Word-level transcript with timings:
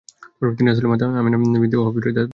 তিনি 0.57 0.67
রাসূলের 0.69 0.91
মাতা 0.91 1.05
আমিনা 1.19 1.37
বিনতে 1.61 1.77
ওহাবের 1.77 2.03
বাদী 2.03 2.11
ছিলেন। 2.15 2.27